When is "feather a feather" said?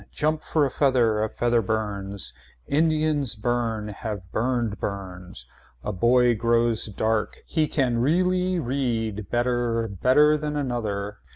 0.71-1.61